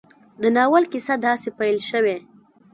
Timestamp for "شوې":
1.89-2.17